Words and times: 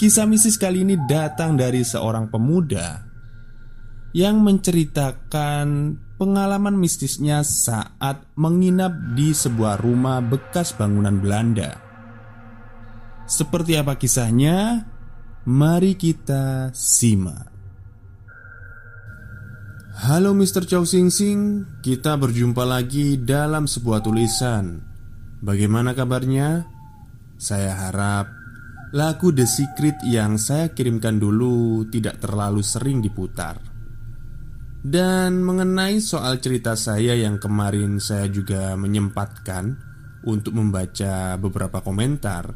Kisah 0.00 0.26
mistis 0.26 0.56
kali 0.56 0.82
ini 0.82 0.96
datang 1.08 1.54
dari 1.54 1.84
seorang 1.84 2.32
pemuda 2.32 3.04
yang 4.12 4.44
menceritakan 4.44 5.96
pengalaman 6.20 6.76
mistisnya 6.76 7.40
saat 7.42 8.28
menginap 8.36 8.92
di 9.16 9.32
sebuah 9.32 9.80
rumah 9.80 10.20
bekas 10.20 10.76
bangunan 10.76 11.16
Belanda. 11.18 11.80
Seperti 13.24 13.80
apa 13.80 13.96
kisahnya? 13.96 14.84
Mari 15.48 15.98
kita 15.98 16.70
simak. 16.76 17.50
Halo 20.02 20.34
Mr. 20.34 20.66
Chow 20.66 20.82
Sing 20.82 21.14
Sing, 21.14 21.68
kita 21.78 22.18
berjumpa 22.18 22.66
lagi 22.66 23.18
dalam 23.22 23.70
sebuah 23.70 24.02
tulisan. 24.02 24.82
Bagaimana 25.42 25.94
kabarnya? 25.94 26.66
Saya 27.38 27.74
harap 27.74 28.41
Lagu 28.92 29.32
The 29.32 29.48
Secret 29.48 30.04
yang 30.04 30.36
saya 30.36 30.68
kirimkan 30.68 31.16
dulu 31.16 31.88
tidak 31.88 32.20
terlalu 32.20 32.60
sering 32.60 33.00
diputar. 33.00 33.56
Dan 34.84 35.40
mengenai 35.40 35.96
soal 36.04 36.44
cerita 36.44 36.76
saya 36.76 37.16
yang 37.16 37.40
kemarin 37.40 37.96
saya 38.02 38.28
juga 38.28 38.76
menyempatkan 38.76 39.90
Untuk 40.22 40.54
membaca 40.54 41.34
beberapa 41.34 41.82
komentar. 41.82 42.54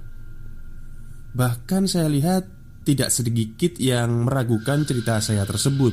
Bahkan 1.34 1.83
saya 1.91 2.07
lihat 2.07 2.47
tidak 2.87 3.11
sedikit 3.11 3.75
yang 3.83 4.23
meragukan 4.23 4.87
cerita 4.87 5.19
saya 5.19 5.42
tersebut. 5.42 5.91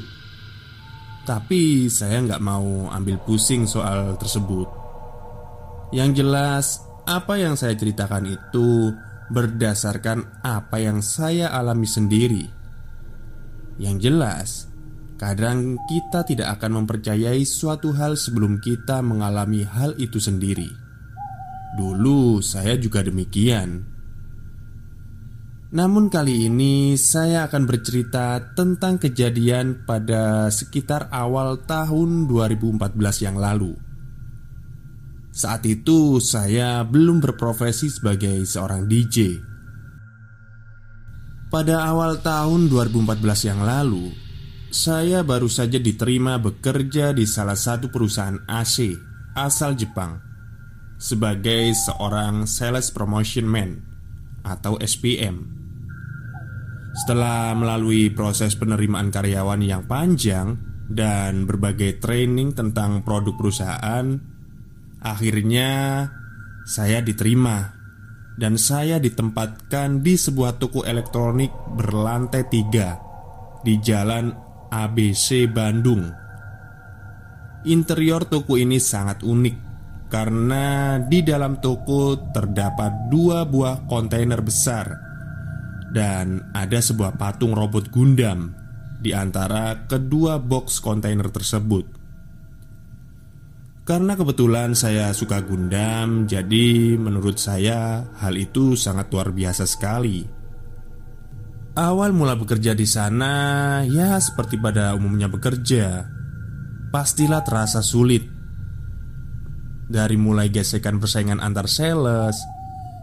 Tapi 1.26 1.90
saya 1.90 2.22
nggak 2.22 2.44
mau 2.46 2.94
ambil 2.94 3.18
pusing 3.26 3.66
soal 3.66 4.14
tersebut. 4.22 4.70
Yang 5.98 6.10
jelas 6.22 6.66
apa 7.10 7.42
yang 7.42 7.58
saya 7.58 7.74
ceritakan 7.74 8.30
itu 8.30 8.94
berdasarkan 9.30 10.42
apa 10.42 10.80
yang 10.80 11.04
saya 11.04 11.52
alami 11.52 11.86
sendiri. 11.86 12.46
Yang 13.78 13.98
jelas, 14.00 14.50
kadang 15.20 15.76
kita 15.86 16.26
tidak 16.26 16.58
akan 16.60 16.84
mempercayai 16.84 17.44
suatu 17.44 17.92
hal 17.94 18.16
sebelum 18.16 18.64
kita 18.64 19.04
mengalami 19.04 19.68
hal 19.68 19.94
itu 20.00 20.18
sendiri. 20.18 20.70
Dulu 21.76 22.40
saya 22.40 22.80
juga 22.80 23.04
demikian. 23.04 23.84
Namun 25.74 26.08
kali 26.08 26.48
ini 26.48 26.94
saya 27.02 27.50
akan 27.50 27.66
bercerita 27.66 28.54
tentang 28.54 29.02
kejadian 29.02 29.90
pada 29.90 30.54
sekitar 30.54 31.10
awal 31.10 31.66
tahun 31.66 32.30
2014 32.30 33.26
yang 33.26 33.42
lalu 33.42 33.83
saat 35.34 35.66
itu 35.66 36.22
saya 36.22 36.86
belum 36.86 37.18
berprofesi 37.18 37.90
sebagai 37.90 38.46
seorang 38.46 38.86
DJ 38.86 39.42
Pada 41.50 41.90
awal 41.90 42.22
tahun 42.22 42.70
2014 42.70 43.50
yang 43.50 43.66
lalu 43.66 44.14
Saya 44.70 45.26
baru 45.26 45.50
saja 45.50 45.82
diterima 45.82 46.38
bekerja 46.38 47.18
di 47.18 47.26
salah 47.26 47.58
satu 47.58 47.90
perusahaan 47.90 48.38
AC 48.46 48.94
asal 49.34 49.74
Jepang 49.74 50.22
Sebagai 51.02 51.74
seorang 51.82 52.46
Sales 52.46 52.94
Promotion 52.94 53.50
Man 53.50 53.82
atau 54.46 54.78
SPM 54.78 55.50
Setelah 56.94 57.58
melalui 57.58 58.14
proses 58.14 58.54
penerimaan 58.54 59.10
karyawan 59.10 59.66
yang 59.66 59.90
panjang 59.90 60.62
Dan 60.86 61.50
berbagai 61.50 61.98
training 61.98 62.54
tentang 62.54 63.02
produk 63.02 63.34
perusahaan 63.34 64.33
Akhirnya 65.04 66.08
saya 66.64 67.04
diterima 67.04 67.76
dan 68.40 68.56
saya 68.56 68.98
ditempatkan 68.98 70.00
di 70.00 70.16
sebuah 70.16 70.58
toko 70.58 70.88
elektronik 70.88 71.52
berlantai 71.76 72.48
tiga 72.48 72.98
di 73.62 73.78
jalan 73.84 74.32
ABC 74.72 75.52
Bandung. 75.52 76.08
Interior 77.68 78.24
toko 78.28 78.56
ini 78.56 78.80
sangat 78.80 79.24
unik 79.24 79.56
karena 80.08 81.00
di 81.00 81.20
dalam 81.24 81.60
toko 81.60 82.18
terdapat 82.32 83.12
dua 83.12 83.44
buah 83.48 83.88
kontainer 83.88 84.40
besar 84.40 84.88
dan 85.94 86.48
ada 86.56 86.82
sebuah 86.82 87.16
patung 87.20 87.54
robot 87.54 87.92
Gundam 87.94 88.56
di 89.04 89.12
antara 89.12 89.86
kedua 89.86 90.40
box 90.40 90.80
kontainer 90.80 91.30
tersebut. 91.30 92.03
Karena 93.84 94.16
kebetulan 94.16 94.80
saya 94.80 95.12
suka 95.12 95.44
Gundam, 95.44 96.24
jadi 96.24 96.96
menurut 96.96 97.36
saya 97.36 98.08
hal 98.16 98.40
itu 98.40 98.80
sangat 98.80 99.12
luar 99.12 99.36
biasa 99.36 99.68
sekali. 99.68 100.24
Awal 101.76 102.16
mula 102.16 102.40
bekerja 102.40 102.72
di 102.72 102.88
sana, 102.88 103.84
ya 103.84 104.16
seperti 104.24 104.56
pada 104.56 104.96
umumnya 104.96 105.28
bekerja, 105.28 106.08
pastilah 106.96 107.44
terasa 107.44 107.84
sulit. 107.84 108.24
Dari 109.92 110.16
mulai 110.16 110.48
gesekan 110.48 111.04
persaingan 111.04 111.44
antar 111.44 111.68
sales 111.68 112.40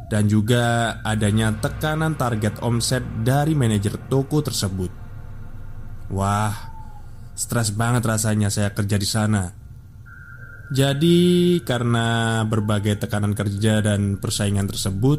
dan 0.08 0.32
juga 0.32 0.96
adanya 1.04 1.60
tekanan 1.60 2.16
target 2.16 2.56
omset 2.64 3.04
dari 3.20 3.52
manajer 3.52 4.00
toko 4.08 4.40
tersebut. 4.40 4.88
Wah, 6.08 6.56
stres 7.36 7.68
banget 7.76 8.00
rasanya 8.08 8.48
saya 8.48 8.72
kerja 8.72 8.96
di 8.96 9.04
sana. 9.04 9.59
Jadi, 10.70 11.58
karena 11.66 12.40
berbagai 12.46 13.02
tekanan 13.02 13.34
kerja 13.34 13.82
dan 13.82 14.22
persaingan 14.22 14.70
tersebut, 14.70 15.18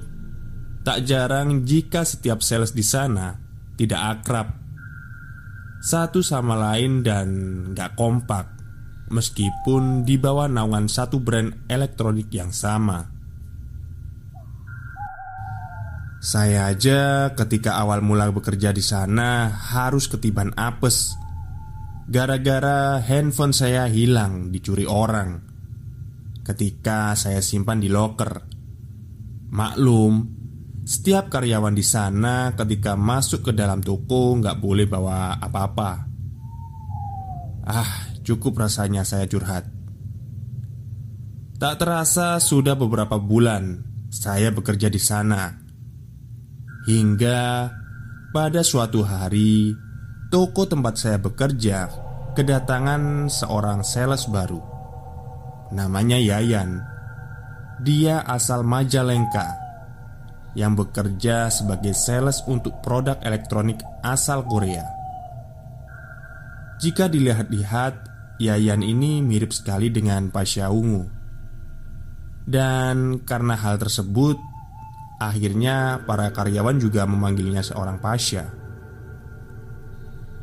tak 0.88 1.04
jarang 1.04 1.68
jika 1.68 2.08
setiap 2.08 2.40
sales 2.40 2.72
di 2.72 2.82
sana 2.82 3.36
tidak 3.76 4.02
akrab 4.20 4.62
satu 5.82 6.22
sama 6.22 6.54
lain 6.54 7.02
dan 7.02 7.28
gak 7.74 7.98
kompak, 7.98 8.54
meskipun 9.10 10.06
di 10.06 10.22
bawah 10.22 10.46
naungan 10.46 10.86
satu 10.86 11.18
brand 11.18 11.66
elektronik 11.66 12.30
yang 12.30 12.54
sama. 12.54 13.02
Saya 16.22 16.70
aja 16.70 17.34
ketika 17.34 17.82
awal 17.82 18.06
mula 18.06 18.30
bekerja 18.30 18.70
di 18.70 18.86
sana 18.86 19.50
harus 19.50 20.06
ketiban 20.06 20.54
apes 20.54 21.18
Gara-gara 22.12 23.00
handphone 23.00 23.56
saya 23.56 23.88
hilang 23.88 24.52
dicuri 24.52 24.84
orang. 24.84 25.48
Ketika 26.44 27.16
saya 27.16 27.40
simpan 27.40 27.80
di 27.80 27.88
locker 27.88 28.52
Maklum 29.56 30.42
Setiap 30.84 31.32
karyawan 31.32 31.72
di 31.72 31.86
sana 31.88 32.52
ketika 32.52 33.00
masuk 33.00 33.48
ke 33.48 33.52
dalam 33.56 33.80
toko 33.80 34.36
nggak 34.36 34.60
boleh 34.60 34.92
bawa 34.92 35.40
apa-apa. 35.40 35.92
Ah 37.64 38.12
cukup 38.28 38.60
rasanya 38.60 39.08
saya 39.08 39.24
curhat. 39.30 39.72
Tak 41.64 41.76
terasa 41.80 42.44
sudah 42.44 42.76
beberapa 42.76 43.22
bulan 43.22 43.88
saya 44.12 44.52
bekerja 44.52 44.92
di 44.92 45.00
sana. 45.00 45.48
Hingga 46.92 47.72
pada 48.36 48.66
suatu 48.66 49.06
hari 49.06 49.72
toko 50.32 50.64
tempat 50.64 50.96
saya 50.96 51.20
bekerja 51.20 51.92
kedatangan 52.40 53.28
seorang 53.28 53.84
sales 53.84 54.32
baru. 54.32 54.64
Namanya 55.76 56.16
Yayan. 56.16 56.80
Dia 57.84 58.24
asal 58.24 58.64
Majalengka 58.64 59.60
yang 60.56 60.80
bekerja 60.80 61.52
sebagai 61.52 61.92
sales 61.92 62.40
untuk 62.48 62.80
produk 62.80 63.20
elektronik 63.28 63.84
asal 64.04 64.48
Korea. 64.48 64.88
Jika 66.80 67.12
dilihat-lihat, 67.12 67.94
Yayan 68.40 68.82
ini 68.88 69.20
mirip 69.20 69.52
sekali 69.52 69.92
dengan 69.92 70.32
Pasha 70.32 70.72
Ungu. 70.72 71.12
Dan 72.48 73.22
karena 73.28 73.54
hal 73.60 73.78
tersebut, 73.78 74.40
akhirnya 75.20 76.02
para 76.08 76.32
karyawan 76.32 76.80
juga 76.80 77.04
memanggilnya 77.04 77.62
seorang 77.62 78.00
Pasha. 78.02 78.61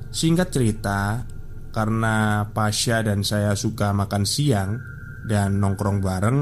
Singkat 0.08 0.48
cerita, 0.48 1.28
karena 1.68 2.48
Pasha 2.50 3.04
dan 3.04 3.20
saya 3.20 3.52
suka 3.52 3.92
makan 3.92 4.24
siang 4.24 4.80
dan 5.28 5.60
nongkrong 5.60 6.00
bareng, 6.00 6.40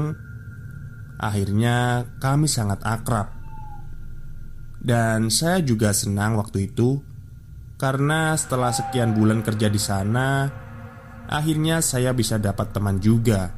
akhirnya 1.19 2.07
kami 2.17 2.47
sangat 2.47 2.79
akrab. 2.87 3.35
Dan 4.77 5.27
saya 5.27 5.59
juga 5.59 5.91
senang 5.91 6.39
waktu 6.39 6.71
itu 6.71 7.01
karena 7.77 8.33
setelah 8.33 8.73
sekian 8.73 9.13
bulan 9.13 9.43
kerja 9.43 9.67
di 9.69 9.77
sana, 9.77 10.49
akhirnya 11.27 11.83
saya 11.83 12.15
bisa 12.15 12.39
dapat 12.41 12.73
teman 12.73 12.97
juga. 12.97 13.53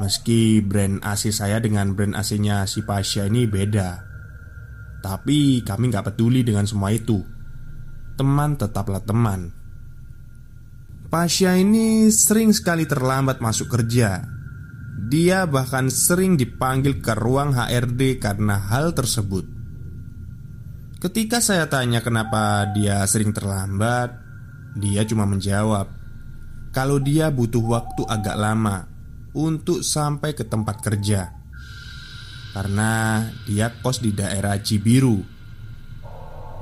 Meski 0.00 0.64
brand 0.64 1.00
AC 1.04 1.30
saya 1.30 1.60
dengan 1.60 1.92
brand 1.92 2.16
AC-nya 2.16 2.64
si 2.64 2.82
Pasha 2.82 3.28
ini 3.28 3.46
beda, 3.48 4.02
tapi 5.00 5.62
kami 5.62 5.88
nggak 5.88 6.12
peduli 6.12 6.42
dengan 6.42 6.66
semua 6.66 6.92
itu. 6.92 7.35
Teman 8.16 8.56
tetaplah 8.56 9.04
teman. 9.04 9.52
Pasha 11.12 11.54
ini 11.54 12.08
sering 12.08 12.50
sekali 12.56 12.88
terlambat 12.88 13.44
masuk 13.44 13.68
kerja. 13.68 14.24
Dia 15.06 15.44
bahkan 15.44 15.92
sering 15.92 16.34
dipanggil 16.40 17.04
ke 17.04 17.12
ruang 17.14 17.52
HRD 17.52 18.18
karena 18.18 18.58
hal 18.58 18.96
tersebut. 18.96 19.44
Ketika 20.96 21.44
saya 21.44 21.68
tanya 21.68 22.00
kenapa 22.00 22.66
dia 22.72 23.04
sering 23.04 23.30
terlambat, 23.36 24.16
dia 24.74 25.04
cuma 25.04 25.28
menjawab 25.28 25.92
kalau 26.72 27.00
dia 27.00 27.32
butuh 27.32 27.64
waktu 27.64 28.04
agak 28.04 28.36
lama 28.36 28.84
untuk 29.36 29.84
sampai 29.84 30.32
ke 30.32 30.44
tempat 30.44 30.80
kerja. 30.80 31.32
Karena 32.56 33.24
dia 33.44 33.68
kos 33.84 34.00
di 34.00 34.16
daerah 34.16 34.56
Cibiru. 34.60 35.35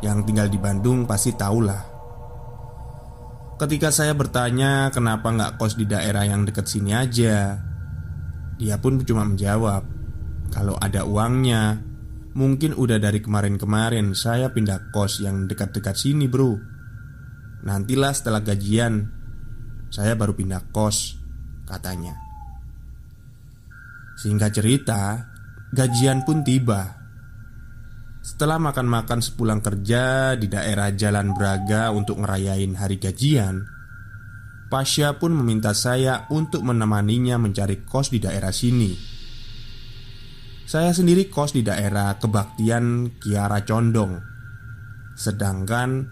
Yang 0.05 0.19
tinggal 0.29 0.53
di 0.53 0.61
Bandung 0.61 1.09
pasti 1.09 1.33
tahulah. 1.33 1.97
Ketika 3.56 3.89
saya 3.89 4.12
bertanya 4.12 4.93
kenapa 4.93 5.33
nggak 5.33 5.56
kos 5.56 5.81
di 5.81 5.89
daerah 5.89 6.29
yang 6.29 6.45
dekat 6.45 6.69
sini 6.69 6.93
aja, 6.93 7.56
dia 8.61 8.77
pun 8.77 9.01
cuma 9.01 9.25
menjawab 9.25 9.81
kalau 10.53 10.77
ada 10.77 11.09
uangnya. 11.09 11.81
Mungkin 12.35 12.75
udah 12.75 12.99
dari 12.99 13.23
kemarin-kemarin 13.23 14.12
saya 14.12 14.51
pindah 14.51 14.91
kos 14.93 15.23
yang 15.25 15.47
dekat-dekat 15.49 15.95
sini 15.97 16.27
bro. 16.29 16.59
Nantilah 17.65 18.12
setelah 18.12 18.45
gajian 18.45 19.09
Saya 19.89 20.19
baru 20.19 20.37
pindah 20.37 20.69
kos 20.75 21.17
Katanya. 21.65 22.12
Singkat 24.19 24.51
cerita 24.51 25.01
Gajian 25.73 26.27
pun 26.27 26.43
tiba 26.43 27.04
Setelah 28.25 28.56
makan-makan 28.56 29.21
sepulang 29.21 29.61
kerja 29.61 30.32
Di 30.41 30.49
daerah 30.49 30.88
Jalan 30.97 31.37
Braga 31.37 31.93
Untuk 31.93 32.25
ngerayain 32.25 32.73
hari 32.73 32.97
gajian 32.97 33.69
Pasha 34.73 35.21
pun 35.21 35.37
meminta 35.37 35.71
saya 35.71 36.26
untuk 36.35 36.67
menemaninya 36.67 37.38
mencari 37.38 37.87
kos 37.87 38.11
di 38.11 38.19
daerah 38.19 38.50
sini. 38.50 38.91
Saya 40.67 40.91
sendiri 40.91 41.31
kos 41.31 41.55
di 41.55 41.62
daerah 41.62 42.19
kebaktian 42.19 43.15
Kiara 43.23 43.62
Condong. 43.62 44.19
Sedangkan 45.15 46.11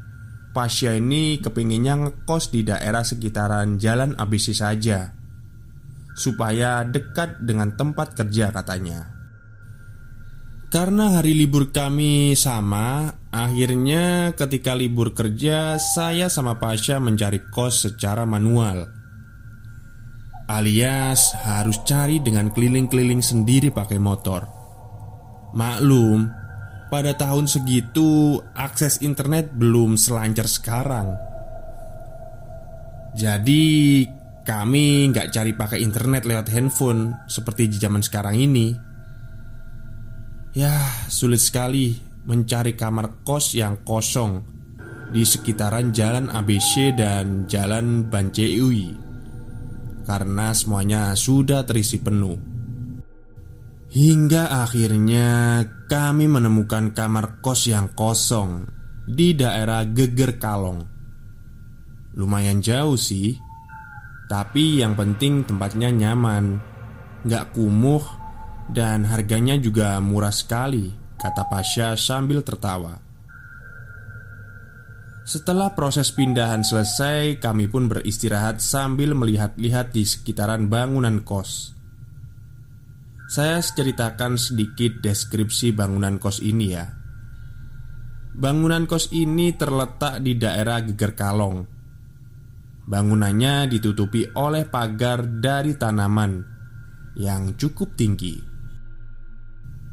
Pasya 0.55 0.95
ini 0.95 1.43
kepinginnya 1.43 1.97
ngekos 1.97 2.55
di 2.55 2.63
daerah 2.63 3.03
sekitaran 3.03 3.83
Jalan 3.83 4.15
ABC 4.15 4.55
saja 4.55 5.11
Supaya 6.15 6.87
dekat 6.87 7.43
dengan 7.43 7.75
tempat 7.75 8.15
kerja 8.15 8.55
katanya 8.55 9.22
Karena 10.73 11.21
hari 11.21 11.37
libur 11.37 11.69
kami 11.69 12.33
sama 12.33 13.13
Akhirnya 13.33 14.37
ketika 14.37 14.77
libur 14.77 15.17
kerja 15.17 15.81
Saya 15.81 16.29
sama 16.29 16.61
Pasya 16.61 17.01
mencari 17.01 17.41
kos 17.49 17.89
secara 17.89 18.29
manual. 18.29 18.93
Alias 20.53 21.33
harus 21.33 21.81
cari 21.89 22.21
dengan 22.21 22.53
keliling-keliling 22.53 23.25
sendiri 23.25 23.73
pakai 23.73 23.97
motor. 23.97 24.45
Maklum, 25.57 26.29
pada 26.93 27.17
tahun 27.17 27.49
segitu 27.49 28.37
akses 28.53 29.01
internet 29.01 29.49
belum 29.57 29.97
selancar 29.97 30.45
sekarang. 30.45 31.17
Jadi 33.17 34.05
kami 34.45 35.09
nggak 35.09 35.33
cari 35.33 35.57
pakai 35.57 35.81
internet 35.81 36.29
lewat 36.29 36.53
handphone 36.53 37.17
seperti 37.33 37.73
di 37.73 37.81
zaman 37.81 38.05
sekarang 38.05 38.37
ini 38.37 38.92
Ya 40.53 40.73
sulit 41.09 41.41
sekali 41.41 41.97
mencari 42.29 42.77
kamar 42.77 43.25
kos 43.25 43.57
yang 43.57 43.81
kosong 43.83 44.45
Di 45.13 45.25
sekitaran 45.25 45.93
jalan 45.93 46.29
ABC 46.29 46.93
dan 46.93 47.49
jalan 47.49 48.09
Banceui 48.09 49.13
karena 50.03 50.51
semuanya 50.51 51.15
sudah 51.15 51.63
terisi 51.63 52.03
penuh. 52.03 52.35
Hingga 53.93 54.65
akhirnya 54.65 55.63
kami 55.87 56.27
menemukan 56.27 56.97
kamar 56.97 57.45
kos 57.45 57.69
yang 57.69 57.93
kosong 57.93 58.65
di 59.05 59.37
daerah 59.37 59.85
Geger 59.85 60.41
Kalong. 60.41 60.81
Lumayan 62.17 62.65
jauh 62.65 62.97
sih, 62.97 63.37
tapi 64.29 64.81
yang 64.81 64.97
penting 64.97 65.45
tempatnya 65.45 65.93
nyaman, 65.93 66.61
gak 67.29 67.53
kumuh, 67.53 68.05
dan 68.71 69.09
harganya 69.09 69.59
juga 69.59 69.99
murah 69.99 70.31
sekali, 70.31 70.93
kata 71.19 71.49
Pasha 71.51 71.99
sambil 71.99 72.45
tertawa. 72.47 73.03
Setelah 75.23 75.71
proses 75.79 76.11
pindahan 76.11 76.67
selesai, 76.67 77.39
kami 77.39 77.71
pun 77.71 77.87
beristirahat 77.87 78.59
sambil 78.59 79.15
melihat-lihat 79.15 79.95
di 79.95 80.03
sekitaran 80.03 80.67
bangunan 80.67 81.23
kos. 81.23 81.79
Saya 83.31 83.63
ceritakan 83.63 84.37
sedikit 84.37 84.99
deskripsi 84.99 85.73
bangunan 85.73 86.19
kos 86.19 86.43
ini 86.43 86.67
ya. 86.75 86.85
Bangunan 88.35 88.85
kos 88.85 89.15
ini 89.15 89.55
terletak 89.55 90.21
di 90.21 90.37
daerah 90.37 90.83
Geger 90.83 91.15
Kalong. 91.15 91.65
Bangunannya 92.83 93.71
ditutupi 93.71 94.27
oleh 94.35 94.67
pagar 94.67 95.23
dari 95.23 95.79
tanaman 95.79 96.45
yang 97.15 97.55
cukup 97.55 97.95
tinggi. 97.95 98.52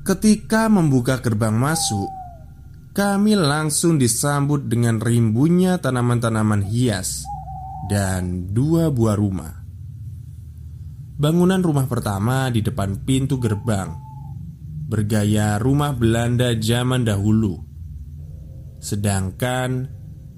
Ketika 0.08 0.72
membuka 0.72 1.20
gerbang 1.20 1.54
masuk, 1.54 2.08
kami 2.96 3.36
langsung 3.36 4.00
disambut 4.00 4.66
dengan 4.66 4.98
rimbunya 4.98 5.78
tanaman-tanaman 5.78 6.66
hias 6.66 7.28
dan 7.92 8.50
dua 8.56 8.90
buah 8.90 9.16
rumah. 9.20 9.54
Bangunan 11.20 11.60
rumah 11.60 11.86
pertama 11.86 12.48
di 12.48 12.64
depan 12.64 13.04
pintu 13.04 13.44
gerbang 13.44 13.92
bergaya 14.90 15.62
rumah 15.62 15.94
Belanda 15.94 16.56
zaman 16.58 17.06
dahulu. 17.06 17.62
Sedangkan 18.82 19.86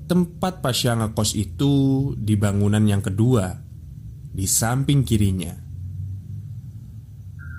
tempat 0.10 0.60
pasya 0.60 1.00
ngekos 1.00 1.40
itu 1.40 1.74
di 2.20 2.36
bangunan 2.36 2.84
yang 2.84 3.00
kedua 3.00 3.48
di 4.28 4.44
samping 4.44 5.08
kirinya. 5.08 5.71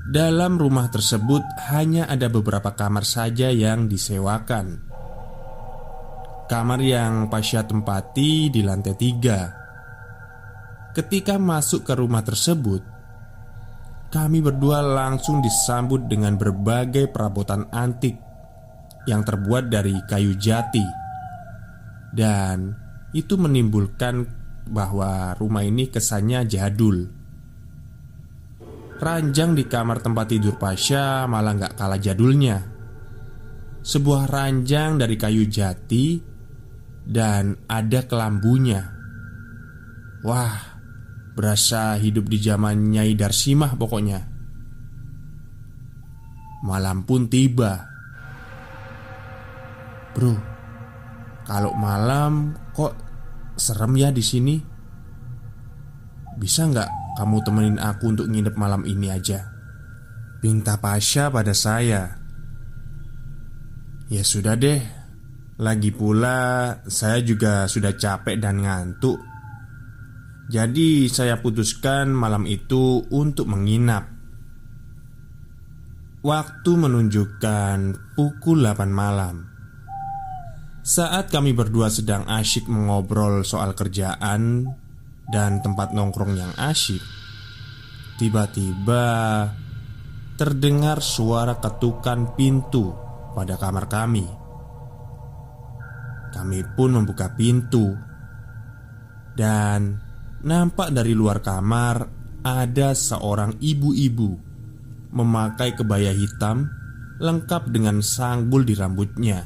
Dalam 0.03 0.59
rumah 0.59 0.91
tersebut 0.91 1.47
hanya 1.71 2.11
ada 2.11 2.27
beberapa 2.27 2.75
kamar 2.75 3.07
saja 3.07 3.55
yang 3.55 3.87
disewakan. 3.87 4.83
Kamar 6.51 6.83
yang 6.83 7.31
Pasha 7.31 7.63
tempati 7.63 8.51
di 8.51 8.67
lantai 8.67 8.99
tiga. 8.99 9.41
Ketika 10.91 11.39
masuk 11.39 11.87
ke 11.87 11.95
rumah 11.95 12.21
tersebut 12.21 12.83
Kami 14.13 14.45
berdua 14.45 14.85
langsung 14.85 15.41
disambut 15.41 16.05
dengan 16.05 16.37
berbagai 16.37 17.09
perabotan 17.09 17.65
antik 17.73 18.21
Yang 19.09 19.23
terbuat 19.33 19.71
dari 19.71 19.97
kayu 20.11 20.35
jati. 20.35 20.85
Dan 22.11 22.75
itu 23.15 23.39
menimbulkan 23.39 24.27
bahwa 24.67 25.39
rumah 25.39 25.63
ini 25.63 25.89
kesannya 25.89 26.45
jadul 26.51 27.22
Ranjang 29.03 29.59
di 29.59 29.67
kamar 29.67 29.99
tempat 29.99 30.31
tidur 30.31 30.55
Pasha 30.55 31.27
malah 31.27 31.59
nggak 31.59 31.75
kalah 31.75 31.99
jadulnya 31.99 32.73
Sebuah 33.83 34.31
ranjang 34.31 34.95
dari 34.95 35.19
kayu 35.19 35.43
jati 35.51 36.23
dan 37.03 37.67
ada 37.67 38.07
kelambunya. 38.07 38.95
Wah, 40.23 40.55
berasa 41.35 41.99
hidup 41.99 42.31
di 42.31 42.39
zaman 42.39 42.95
Nyai 42.95 43.19
Darsimah 43.19 43.75
pokoknya. 43.75 44.21
Malam 46.63 47.03
pun 47.03 47.27
tiba. 47.27 47.91
Bro, 50.15 50.39
kalau 51.43 51.75
malam 51.75 52.55
kok 52.71 52.95
serem 53.59 53.99
ya 53.99 54.15
di 54.15 54.23
sini? 54.23 54.57
Bisa 56.39 56.71
nggak 56.71 57.02
kamu 57.13 57.37
temenin 57.45 57.79
aku 57.79 58.17
untuk 58.17 58.27
nginep 58.29 58.55
malam 58.57 58.83
ini 58.89 59.13
aja? 59.13 59.53
Pinta 60.41 60.81
Pasha 60.81 61.29
pada 61.29 61.53
saya. 61.53 62.19
Ya 64.09 64.23
sudah 64.25 64.57
deh, 64.57 64.81
lagi 65.61 65.93
pula, 65.93 66.81
saya 66.89 67.23
juga 67.23 67.69
sudah 67.71 67.95
capek 67.95 68.37
dan 68.41 68.65
ngantuk. 68.65 69.21
Jadi, 70.53 71.09
saya 71.09 71.41
putuskan 71.41 72.13
malam 72.13 72.45
itu 72.45 73.07
untuk 73.09 73.49
menginap. 73.49 74.13
Waktu 76.23 76.71
menunjukkan 76.79 77.79
pukul 78.15 78.63
8 78.63 78.95
malam 78.95 79.43
Saat 80.83 81.35
kami 81.35 81.51
berdua 81.51 81.91
sedang 81.91 82.27
asyik 82.31 82.71
mengobrol 82.71 83.43
soal 83.43 83.75
kerjaan 83.75 84.67
Dan 85.33 85.65
tempat 85.65 85.97
nongkrong 85.97 86.37
yang 86.37 86.53
asyik 86.61 87.01
Tiba-tiba 88.21 89.05
Terdengar 90.37 91.01
suara 91.01 91.57
ketukan 91.57 92.37
pintu 92.37 92.93
pada 93.33 93.57
kamar 93.57 93.89
kami 93.89 94.29
Kami 96.37 96.61
pun 96.77 97.01
membuka 97.01 97.33
pintu 97.33 97.97
Dan 99.33 99.97
nampak 100.45 100.93
dari 100.93 101.17
luar 101.17 101.41
kamar 101.41 102.05
Ada 102.45 102.93
seorang 102.93 103.57
ibu-ibu 103.57 104.53
memakai 105.13 105.77
kebaya 105.77 106.11
hitam 106.11 106.73
lengkap 107.21 107.69
dengan 107.71 108.01
sanggul 108.01 108.65
di 108.65 108.75
rambutnya. 108.75 109.45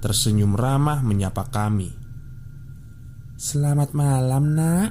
Tersenyum 0.00 0.56
ramah 0.56 1.04
menyapa 1.04 1.46
kami. 1.52 1.92
"Selamat 3.36 3.92
malam, 3.92 4.56
Nak. 4.56 4.90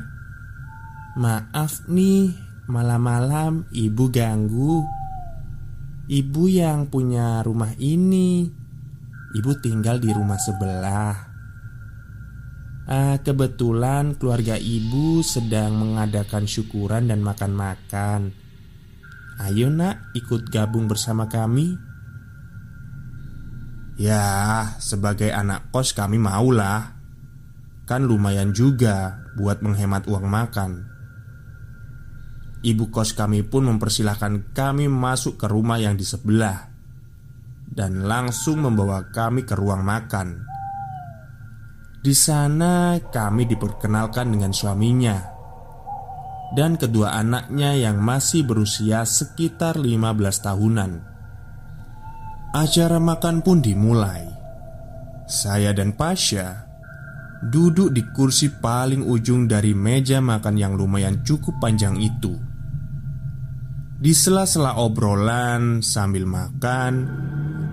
Maaf 1.17 1.89
nih, 1.89 2.29
malam-malam 2.69 3.65
ibu 3.73 4.05
ganggu. 4.13 4.85
Ibu 6.05 6.43
yang 6.45 6.87
punya 6.93 7.41
rumah 7.41 7.73
ini. 7.81 8.45
Ibu 9.35 9.51
tinggal 9.59 9.97
di 9.97 10.13
rumah 10.13 10.37
sebelah." 10.37 11.13
Ah, 12.85 13.17
kebetulan 13.17 14.13
keluarga 14.13 14.61
ibu 14.61 15.25
sedang 15.25 15.73
mengadakan 15.81 16.45
syukuran 16.45 17.09
dan 17.09 17.25
makan-makan. 17.25 18.29
Ayo 19.41 19.73
nak 19.73 20.15
ikut 20.15 20.47
gabung 20.47 20.87
bersama 20.87 21.27
kami 21.27 21.75
Ya 23.95 24.75
sebagai 24.83 25.31
anak 25.31 25.71
kos 25.71 25.95
kami 25.95 26.19
maulah 26.19 26.94
Kan 27.85 28.09
lumayan 28.09 28.49
juga 28.49 29.21
buat 29.37 29.61
menghemat 29.61 30.09
uang 30.09 30.25
makan 30.25 30.71
Ibu 32.65 32.89
kos 32.89 33.13
kami 33.13 33.45
pun 33.45 33.69
mempersilahkan 33.69 34.57
kami 34.57 34.89
masuk 34.89 35.37
ke 35.37 35.45
rumah 35.45 35.77
yang 35.77 35.93
di 35.93 36.01
sebelah 36.01 36.73
Dan 37.69 38.09
langsung 38.09 38.65
membawa 38.65 39.13
kami 39.13 39.45
ke 39.45 39.53
ruang 39.53 39.85
makan 39.85 40.41
Di 42.01 42.13
sana 42.17 42.97
kami 42.97 43.45
diperkenalkan 43.45 44.33
dengan 44.33 44.49
suaminya 44.49 45.35
dan 46.53 46.77
kedua 46.77 47.17
anaknya 47.17 47.73
yang 47.73 47.97
masih 47.97 48.45
berusia 48.45 49.01
sekitar 49.03 49.75
15 49.81 50.45
tahunan. 50.45 50.91
Acara 52.53 53.01
makan 53.01 53.41
pun 53.43 53.59
dimulai. 53.59 54.23
Saya 55.25 55.73
dan 55.73 55.97
Pasha 55.97 56.64
duduk 57.43 57.91
di 57.91 58.05
kursi 58.15 58.53
paling 58.61 59.03
ujung 59.03 59.49
dari 59.49 59.75
meja 59.75 60.23
makan 60.23 60.55
yang 60.55 60.73
lumayan 60.77 61.19
cukup 61.25 61.59
panjang 61.59 61.99
itu. 61.99 62.35
Di 63.95 64.11
sela-sela 64.11 64.77
obrolan 64.79 65.83
sambil 65.83 66.27
makan, 66.27 66.93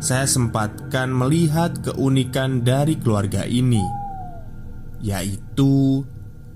saya 0.03 0.25
sempatkan 0.27 1.13
melihat 1.13 1.77
keunikan 1.83 2.63
dari 2.65 2.99
keluarga 2.99 3.45
ini, 3.47 3.83
yaitu 5.03 6.07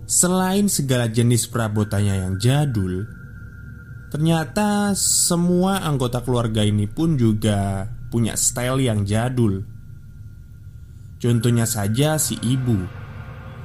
Selain 0.07 0.71
segala 0.71 1.11
jenis 1.11 1.51
perabotannya 1.51 2.23
yang 2.23 2.35
jadul, 2.39 3.11
ternyata 4.15 4.95
semua 4.95 5.83
anggota 5.83 6.23
keluarga 6.23 6.63
ini 6.63 6.87
pun 6.87 7.19
juga 7.19 7.91
punya 8.07 8.39
style 8.39 8.87
yang 8.87 9.03
jadul. 9.03 9.67
Contohnya 11.17 11.65
saja 11.65 12.21
si 12.21 12.37
ibu 12.45 12.77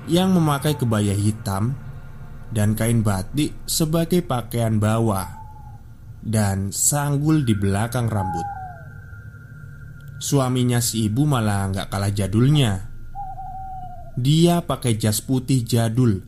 yang 0.07 0.31
memakai 0.31 0.79
kebaya 0.79 1.11
hitam 1.11 1.75
dan 2.51 2.75
kain 2.75 3.03
batik 3.03 3.55
sebagai 3.67 4.23
pakaian 4.23 4.79
bawah 4.79 5.27
dan 6.21 6.69
sanggul 6.71 7.43
di 7.43 7.55
belakang 7.57 8.07
rambut. 8.07 8.47
Suaminya 10.21 10.77
si 10.77 11.09
ibu 11.09 11.25
malah 11.25 11.71
nggak 11.73 11.87
kalah 11.89 12.13
jadulnya. 12.13 12.87
Dia 14.13 14.61
pakai 14.61 14.99
jas 14.99 15.23
putih 15.23 15.65
jadul 15.65 16.21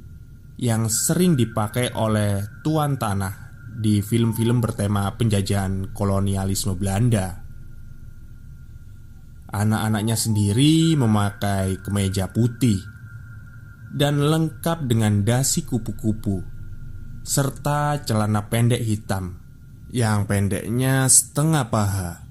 yang 0.57 0.87
sering 0.89 1.37
dipakai 1.37 1.93
oleh 1.93 2.41
tuan 2.65 2.97
tanah 2.97 3.53
di 3.73 4.01
film-film 4.01 4.63
bertema 4.63 5.13
penjajahan 5.13 5.93
kolonialisme 5.93 6.73
Belanda. 6.73 7.42
Anak-anaknya 9.53 10.17
sendiri 10.17 10.97
memakai 10.97 11.77
kemeja 11.85 12.33
putih 12.33 12.81
dan 13.93 14.17
lengkap 14.17 14.89
dengan 14.89 15.21
dasi 15.21 15.61
kupu-kupu 15.61 16.41
serta 17.21 18.01
celana 18.01 18.49
pendek 18.49 18.81
hitam 18.81 19.37
yang 19.93 20.25
pendeknya 20.25 21.05
setengah 21.05 21.69
paha. 21.69 22.25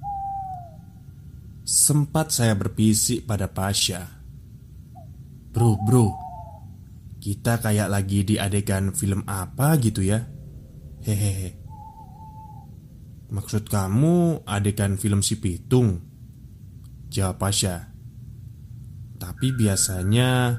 Sempat 1.63 2.35
saya 2.35 2.59
berpisik 2.59 3.23
pada 3.23 3.47
Pasha, 3.47 4.03
"Bro, 5.55 5.79
bro, 5.87 6.11
kita 7.23 7.63
kayak 7.63 7.87
lagi 7.87 8.27
di 8.27 8.35
adegan 8.35 8.91
film 8.91 9.23
apa 9.23 9.79
gitu 9.79 10.03
ya 10.03 10.27
Hehehe 11.07 11.63
Maksud 13.31 13.71
kamu 13.71 14.45
adegan 14.45 14.99
film 14.99 15.25
si 15.25 15.41
Pitung? 15.41 16.12
Jawab 17.13 17.37
Pasha. 17.37 17.93
Tapi 19.21 19.53
biasanya 19.53 20.57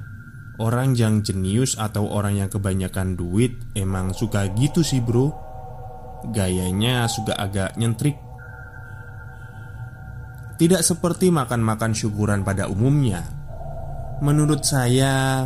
Orang 0.55 0.95
yang 0.95 1.27
jenius 1.27 1.75
atau 1.75 2.07
orang 2.07 2.39
yang 2.39 2.47
kebanyakan 2.47 3.19
duit 3.19 3.59
Emang 3.75 4.15
suka 4.15 4.47
gitu 4.55 4.87
sih 4.87 5.03
bro. 5.03 5.35
Gayanya 6.31 7.11
suka 7.11 7.35
agak 7.35 7.75
nyentrik. 7.75 8.17
Tidak 10.55 10.81
seperti 10.81 11.35
makan-makan 11.35 11.93
syukuran 11.93 12.47
pada 12.47 12.71
umumnya. 12.71 13.27
Menurut 14.23 14.63
saya 14.63 15.45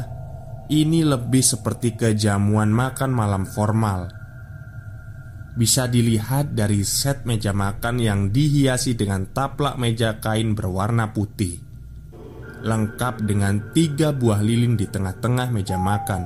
ini 0.69 1.01
lebih 1.03 1.41
seperti 1.41 1.97
kejamuan 1.97 2.69
makan 2.69 3.11
malam 3.11 3.43
formal. 3.49 4.18
Bisa 5.59 5.91
dilihat 5.91 6.55
dari 6.55 6.87
set 6.87 7.27
meja 7.27 7.51
makan 7.51 7.99
yang 7.99 8.21
dihiasi 8.31 8.95
dengan 8.95 9.27
taplak 9.35 9.75
meja 9.75 10.23
kain 10.23 10.55
berwarna 10.55 11.11
putih, 11.11 11.59
lengkap 12.63 13.27
dengan 13.27 13.75
tiga 13.75 14.15
buah 14.15 14.39
lilin 14.39 14.79
di 14.79 14.87
tengah-tengah 14.87 15.51
meja 15.51 15.75
makan. 15.75 16.23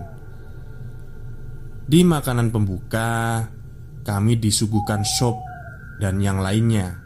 Di 1.89 2.05
makanan 2.05 2.53
pembuka, 2.53 3.49
kami 4.05 4.37
disuguhkan 4.37 5.01
sop 5.01 5.41
dan 5.97 6.21
yang 6.21 6.45
lainnya. 6.45 7.01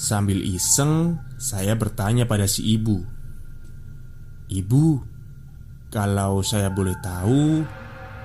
Sambil 0.00 0.40
iseng, 0.40 1.20
saya 1.36 1.76
bertanya 1.76 2.24
pada 2.24 2.48
si 2.48 2.72
ibu, 2.72 3.04
"Ibu, 4.48 4.86
kalau 5.92 6.40
saya 6.40 6.72
boleh 6.72 6.96
tahu, 7.04 7.64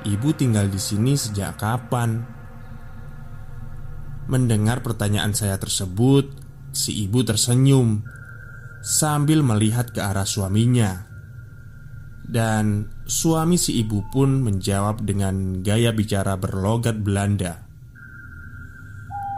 ibu 0.07 0.27
tinggal 0.39 0.71
di 0.71 0.79
sini 0.79 1.19
sejak 1.19 1.59
kapan? 1.59 2.40
Mendengar 4.29 4.85
pertanyaan 4.85 5.33
saya 5.33 5.57
tersebut, 5.57 6.29
si 6.69 7.05
ibu 7.05 7.25
tersenyum 7.25 8.05
sambil 8.81 9.41
melihat 9.41 9.89
ke 9.89 10.01
arah 10.01 10.25
suaminya. 10.25 11.09
Dan 12.21 12.87
suami 13.03 13.57
si 13.59 13.81
ibu 13.81 14.07
pun 14.13 14.45
menjawab 14.45 15.03
dengan 15.03 15.59
gaya 15.59 15.91
bicara 15.91 16.37
berlogat 16.37 17.01
Belanda. 17.01 17.67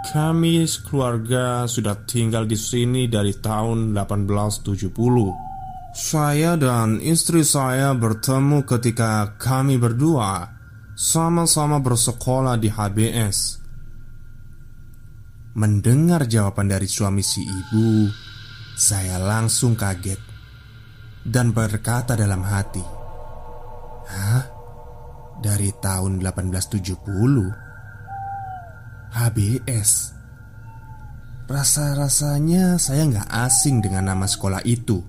Kami 0.03 0.67
keluarga 0.83 1.63
sudah 1.65 1.95
tinggal 2.03 2.43
di 2.43 2.59
sini 2.59 3.07
dari 3.07 3.33
tahun 3.39 3.95
1870 3.95 5.53
saya 5.93 6.57
dan 6.57 6.97
istri 7.05 7.45
saya 7.45 7.93
bertemu 7.93 8.65
ketika 8.65 9.37
kami 9.37 9.77
berdua 9.77 10.49
sama-sama 10.97 11.77
bersekolah 11.77 12.57
di 12.57 12.65
HBS. 12.65 13.62
Mendengar 15.53 16.25
jawaban 16.25 16.65
dari 16.65 16.89
suami 16.89 17.21
si 17.21 17.45
ibu, 17.45 18.09
saya 18.73 19.21
langsung 19.21 19.77
kaget 19.77 20.17
dan 21.21 21.53
berkata 21.53 22.17
dalam 22.17 22.41
hati, 22.41 22.81
"Hah? 24.09 24.49
Dari 25.37 25.69
tahun 25.77 26.17
1870? 26.25 27.53
HBS?" 29.13 30.17
Rasa-rasanya 31.45 32.81
saya 32.81 33.05
nggak 33.05 33.29
asing 33.45 33.77
dengan 33.77 34.09
nama 34.09 34.25
sekolah 34.25 34.65
itu. 34.65 35.05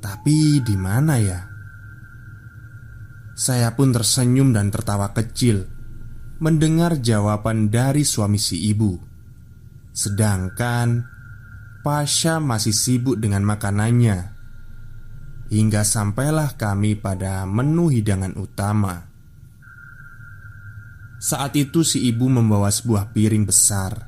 Tapi 0.00 0.64
di 0.64 0.76
mana 0.80 1.20
ya? 1.20 1.44
Saya 3.36 3.76
pun 3.76 3.92
tersenyum 3.92 4.56
dan 4.56 4.72
tertawa 4.72 5.12
kecil 5.12 5.68
mendengar 6.40 6.96
jawaban 6.96 7.68
dari 7.68 8.08
suami 8.08 8.40
si 8.40 8.72
ibu. 8.72 9.07
Sedangkan 9.98 11.10
Pasha 11.82 12.38
masih 12.38 12.70
sibuk 12.70 13.18
dengan 13.18 13.42
makanannya. 13.42 14.30
Hingga 15.50 15.82
sampailah 15.82 16.54
kami 16.54 16.94
pada 16.94 17.42
menu 17.42 17.90
hidangan 17.90 18.38
utama. 18.38 19.10
Saat 21.18 21.58
itu 21.58 21.82
si 21.82 22.06
ibu 22.06 22.30
membawa 22.30 22.70
sebuah 22.70 23.10
piring 23.10 23.42
besar 23.42 24.06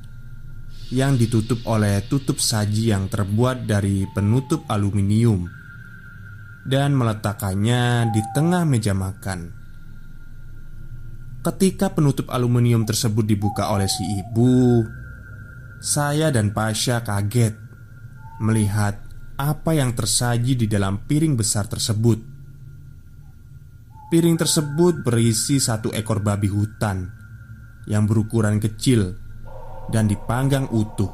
Yang 0.95 1.27
ditutup 1.27 1.59
oleh 1.67 1.99
tutup 2.07 2.39
saji 2.39 2.95
yang 2.95 3.11
terbuat 3.11 3.67
dari 3.67 4.07
penutup 4.15 4.63
aluminium 4.71 5.43
Dan 6.63 6.95
meletakkannya 6.95 8.15
di 8.15 8.21
tengah 8.31 8.63
meja 8.63 8.95
makan. 8.95 9.51
Ketika 11.43 11.91
penutup 11.91 12.31
aluminium 12.31 12.87
tersebut 12.87 13.27
dibuka 13.27 13.75
oleh 13.75 13.91
si 13.91 14.07
ibu, 14.07 14.87
saya 15.81 16.29
dan 16.29 16.53
Pasha 16.53 17.01
kaget 17.01 17.57
melihat 18.37 19.01
apa 19.33 19.73
yang 19.73 19.97
tersaji 19.97 20.53
di 20.53 20.69
dalam 20.69 21.09
piring 21.09 21.33
besar 21.33 21.65
tersebut. 21.65 22.21
Piring 24.13 24.37
tersebut 24.37 25.01
berisi 25.01 25.57
satu 25.57 25.89
ekor 25.89 26.21
babi 26.21 26.53
hutan 26.53 27.09
yang 27.89 28.05
berukuran 28.05 28.61
kecil 28.61 29.17
dan 29.89 30.05
dipanggang 30.05 30.69
utuh, 30.69 31.09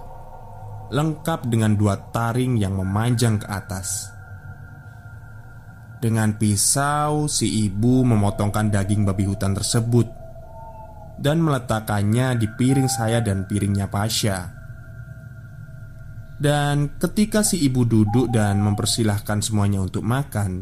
lengkap 0.92 1.48
dengan 1.48 1.80
dua 1.80 2.12
taring 2.12 2.60
yang 2.60 2.76
memanjang 2.76 3.40
ke 3.40 3.48
atas. 3.48 4.12
Dengan 6.04 6.36
pisau, 6.36 7.32
si 7.32 7.64
ibu 7.72 8.04
memotongkan 8.04 8.68
daging 8.68 9.08
babi 9.08 9.32
hutan 9.32 9.56
tersebut 9.56 10.12
dan 11.18 11.40
meletakkannya 11.40 12.36
di 12.36 12.52
piring 12.52 12.92
saya 12.92 13.24
dan 13.24 13.48
piringnya 13.48 13.88
Pasha. 13.88 14.57
Dan 16.38 17.02
ketika 17.02 17.42
si 17.42 17.66
ibu 17.66 17.82
duduk 17.82 18.30
dan 18.30 18.62
mempersilahkan 18.62 19.42
semuanya 19.42 19.82
untuk 19.82 20.06
makan, 20.06 20.62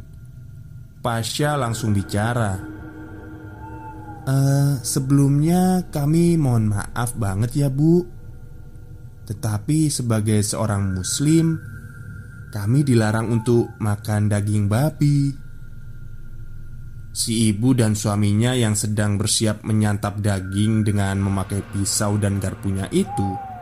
Pasha 1.03 1.60
langsung 1.60 1.91
bicara. 1.91 2.58
E, 4.25 4.36
sebelumnya 4.82 5.86
kami 5.91 6.39
mohon 6.39 6.74
maaf 6.74 7.13
banget 7.13 7.62
ya 7.62 7.70
bu 7.70 8.01
Tetapi 9.29 9.86
sebagai 9.94 10.41
seorang 10.41 10.98
muslim 10.98 11.62
Kami 12.50 12.82
dilarang 12.82 13.29
untuk 13.29 13.77
makan 13.77 14.25
daging 14.25 14.65
babi 14.65 15.29
Si 17.13 17.53
ibu 17.53 17.77
dan 17.77 17.94
suaminya 17.94 18.58
yang 18.58 18.74
sedang 18.74 19.22
bersiap 19.22 19.62
menyantap 19.62 20.17
daging 20.17 20.82
dengan 20.82 21.22
memakai 21.22 21.62
pisau 21.70 22.17
dan 22.17 22.41
garpunya 22.41 22.89
itu 22.89 23.55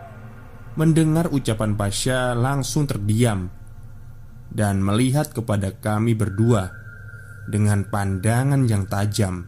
Mendengar 0.74 1.30
ucapan 1.30 1.78
Pasha 1.78 2.34
langsung 2.34 2.90
terdiam 2.90 3.46
Dan 4.50 4.82
melihat 4.82 5.30
kepada 5.30 5.70
kami 5.78 6.18
berdua 6.18 6.74
Dengan 7.46 7.86
pandangan 7.86 8.66
yang 8.66 8.90
tajam 8.90 9.46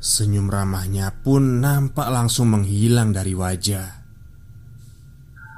Senyum 0.00 0.48
ramahnya 0.48 1.12
pun 1.20 1.60
nampak 1.60 2.08
langsung 2.08 2.50
menghilang 2.56 3.12
dari 3.12 3.36
wajah 3.36 3.88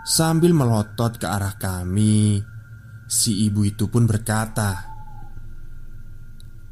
Sambil 0.05 0.51
melotot 0.51 1.17
ke 1.17 1.27
arah 1.31 1.55
kami 1.55 2.43
Si 3.07 3.47
ibu 3.47 3.63
itu 3.63 3.87
pun 3.87 4.05
berkata 4.11 4.95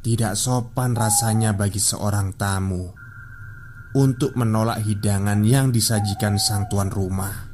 tidak 0.02 0.34
sopan 0.34 0.98
rasanya 0.98 1.54
bagi 1.54 1.78
seorang 1.78 2.34
tamu 2.34 2.90
untuk 3.94 4.34
menolak 4.34 4.82
hidangan 4.82 5.46
yang 5.46 5.70
disajikan 5.70 6.42
sang 6.42 6.66
tuan 6.66 6.90
rumah. 6.90 7.51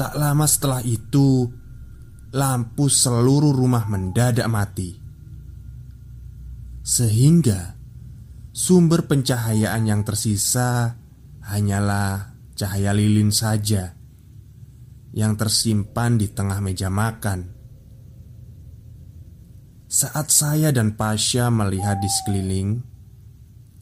Tak 0.00 0.16
lama 0.16 0.48
setelah 0.48 0.80
itu, 0.80 1.44
lampu 2.32 2.88
seluruh 2.88 3.52
rumah 3.52 3.84
mendadak 3.84 4.48
mati, 4.48 4.96
sehingga 6.80 7.76
sumber 8.48 9.04
pencahayaan 9.04 9.84
yang 9.84 10.00
tersisa 10.00 10.96
hanyalah 11.44 12.32
cahaya 12.56 12.96
lilin 12.96 13.28
saja 13.28 13.92
yang 15.12 15.36
tersimpan 15.36 16.16
di 16.16 16.32
tengah 16.32 16.64
meja 16.64 16.88
makan. 16.88 17.52
Saat 19.84 20.32
saya 20.32 20.72
dan 20.72 20.96
Pasha 20.96 21.52
melihat 21.52 22.00
di 22.00 22.08
sekeliling, 22.08 22.80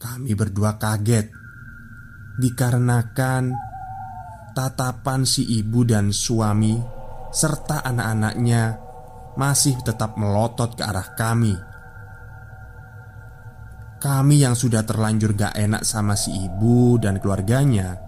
kami 0.03 0.35
berdua 0.35 0.83
kaget 0.83 1.31
dikarenakan 2.43 3.68
tatapan 4.53 5.25
si 5.25 5.45
ibu 5.45 5.85
dan 5.85 6.13
suami 6.13 6.77
serta 7.29 7.85
anak-anaknya 7.85 8.63
masih 9.39 9.79
tetap 9.87 10.19
melotot 10.19 10.75
ke 10.75 10.83
arah 10.83 11.15
kami. 11.15 11.55
Kami 13.99 14.37
yang 14.39 14.55
sudah 14.55 14.87
terlanjur 14.87 15.35
gak 15.35 15.59
enak 15.59 15.83
sama 15.83 16.15
si 16.15 16.31
ibu 16.31 16.99
dan 17.03 17.19
keluarganya 17.19 17.99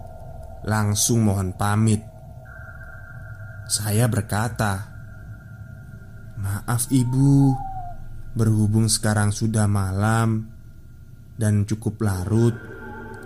langsung 0.63 1.27
mohon 1.27 1.51
pamit. 1.55 1.99
Saya 3.67 4.07
berkata, 4.07 4.87
"Maaf, 6.39 6.87
ibu." 6.91 7.55
Berhubung 8.31 8.87
sekarang 8.87 9.35
sudah 9.35 9.67
malam 9.67 10.47
dan 11.35 11.67
cukup 11.67 11.99
larut, 11.99 12.55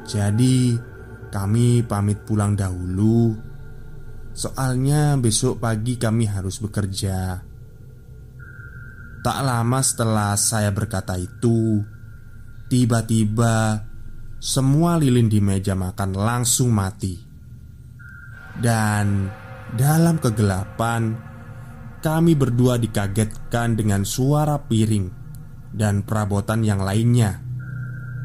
jadi 0.09 0.81
kami 1.31 1.85
pamit 1.85 2.23
pulang 2.25 2.53
dahulu. 2.53 3.33
Soalnya 4.35 5.15
besok 5.15 5.63
pagi 5.63 5.95
kami 5.95 6.27
harus 6.27 6.59
bekerja. 6.59 7.39
Tak 9.23 9.39
lama 9.41 9.79
setelah 9.81 10.37
saya 10.37 10.69
berkata 10.69 11.17
itu, 11.17 11.81
tiba-tiba 12.69 13.81
semua 14.37 15.01
lilin 15.01 15.25
di 15.25 15.41
meja 15.41 15.73
makan 15.73 16.13
langsung 16.13 16.69
mati. 16.69 17.17
Dan 18.53 19.25
dalam 19.73 20.21
kegelapan, 20.21 21.15
kami 22.05 22.37
berdua 22.37 22.77
dikagetkan 22.77 23.73
dengan 23.73 24.05
suara 24.05 24.61
piring 24.61 25.09
dan 25.73 26.05
perabotan 26.05 26.61
yang 26.61 26.85
lainnya. 26.85 27.41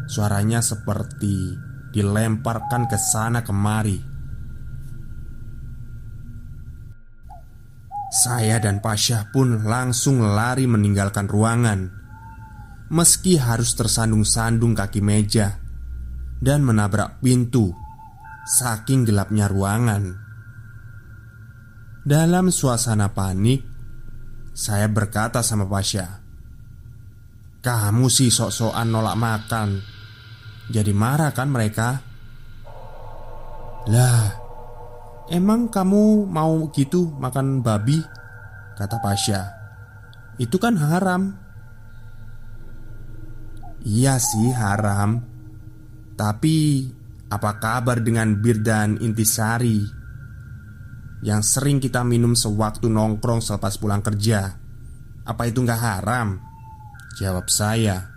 Suaranya 0.04 0.60
seperti 0.60 1.69
dilemparkan 1.90 2.86
ke 2.86 2.96
sana 2.98 3.42
kemari. 3.42 3.98
Saya 8.10 8.58
dan 8.58 8.82
Pasha 8.82 9.30
pun 9.30 9.62
langsung 9.62 10.18
lari 10.18 10.66
meninggalkan 10.66 11.30
ruangan, 11.30 11.86
meski 12.90 13.38
harus 13.38 13.78
tersandung-sandung 13.78 14.74
kaki 14.74 14.98
meja 14.98 15.62
dan 16.42 16.66
menabrak 16.66 17.22
pintu, 17.22 17.70
saking 18.58 19.06
gelapnya 19.06 19.46
ruangan. 19.46 20.18
Dalam 22.02 22.50
suasana 22.50 23.14
panik, 23.14 23.62
saya 24.50 24.90
berkata 24.90 25.46
sama 25.46 25.68
Pasha 25.68 26.18
Kamu 27.62 28.10
sih 28.10 28.32
sok-sokan 28.32 28.88
nolak 28.90 29.14
makan 29.20 29.99
Jadi 30.70 30.94
marah 30.94 31.34
kan 31.34 31.50
mereka? 31.50 31.98
Lah 33.90 34.38
Emang 35.30 35.70
kamu 35.70 36.26
mau 36.30 36.70
gitu 36.70 37.10
makan 37.18 37.62
babi? 37.62 37.98
Kata 38.78 39.02
Pasha 39.02 39.50
Itu 40.38 40.62
kan 40.62 40.78
haram 40.78 41.34
Iya 43.82 44.16
sih 44.22 44.54
haram 44.54 45.18
Tapi 46.14 46.86
apa 47.30 47.62
kabar 47.62 48.02
dengan 48.02 48.42
bir 48.42 48.58
dan 48.58 48.98
intisari? 48.98 50.00
yang 51.20 51.44
sering 51.44 51.80
kita 51.80 52.00
minum 52.00 52.32
sewaktu 52.32 52.88
nongkrong 52.88 53.44
selepas 53.44 53.76
pulang 53.76 54.00
kerja. 54.00 54.56
Apa 55.24 55.42
itu 55.48 55.60
nggak 55.60 55.80
haram? 55.80 56.40
Jawab 57.20 57.46
saya. 57.52 58.08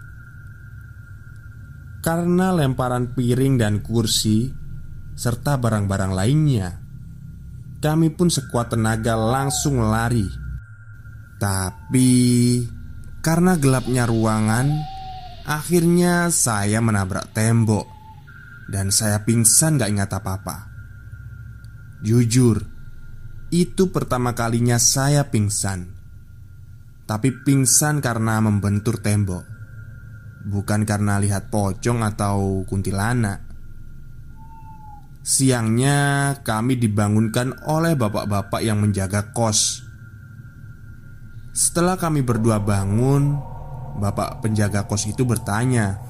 Karena 2.03 2.51
lemparan 2.51 3.15
piring 3.15 3.55
dan 3.55 3.79
kursi 3.79 4.51
serta 5.15 5.55
barang-barang 5.55 6.11
lainnya, 6.11 6.69
kami 7.79 8.11
pun 8.11 8.27
sekuat 8.27 8.75
tenaga 8.75 9.15
langsung 9.15 9.79
lari. 9.79 10.27
Tapi 11.39 12.11
karena 13.23 13.55
gelapnya 13.55 14.03
ruangan, 14.03 14.67
akhirnya 15.47 16.27
saya 16.27 16.83
menabrak 16.83 17.31
tembok 17.31 17.87
dan 18.67 18.91
saya 18.91 19.23
pingsan 19.23 19.79
gak 19.79 19.91
ingat 19.91 20.11
apa-apa. 20.11 20.57
Jujur, 22.03 22.59
itu 23.53 23.93
pertama 23.93 24.33
kalinya 24.33 24.81
saya 24.81 25.29
pingsan 25.29 25.93
Tapi 27.05 27.29
pingsan 27.45 28.01
karena 28.01 28.41
membentur 28.41 28.97
tembok 28.97 29.52
Bukan 30.43 30.83
karena 30.83 31.19
lihat 31.23 31.47
pocong 31.47 32.03
atau 32.03 32.67
kuntilanak. 32.67 33.39
Siangnya 35.23 36.35
kami 36.43 36.75
dibangunkan 36.75 37.63
oleh 37.63 37.95
bapak-bapak 37.95 38.59
yang 38.59 38.83
menjaga 38.83 39.31
kos. 39.31 39.79
Setelah 41.55 41.95
kami 41.95 42.25
berdua 42.25 42.57
bangun 42.57 43.53
Bapak 43.93 44.41
penjaga 44.41 44.89
kos 44.89 45.05
itu 45.05 45.21
bertanya 45.21 46.01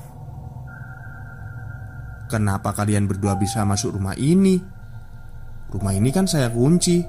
Kenapa 2.31 2.73
kalian 2.73 3.05
berdua 3.05 3.37
bisa 3.37 3.61
masuk 3.61 3.99
rumah 3.99 4.17
ini? 4.17 4.57
Rumah 5.69 5.93
ini 5.93 6.09
kan 6.09 6.25
saya 6.25 6.49
kunci 6.49 7.05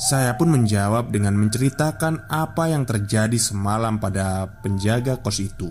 Saya 0.00 0.32
pun 0.40 0.48
menjawab 0.48 1.12
dengan 1.12 1.36
menceritakan 1.36 2.32
apa 2.32 2.72
yang 2.72 2.88
terjadi 2.88 3.36
semalam 3.36 4.00
pada 4.00 4.48
penjaga 4.64 5.20
kos 5.20 5.44
itu. 5.44 5.68